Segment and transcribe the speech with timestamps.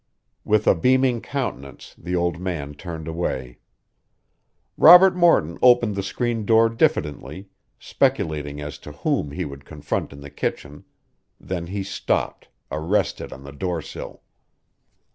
[0.43, 3.59] With a beaming countenance the old man turned away.
[4.75, 10.21] Robert Morton opened the screen door diffidently, speculating as to whom he would confront in
[10.21, 10.85] the kitchen;
[11.39, 14.23] then he stopped, arrested on the doorsill.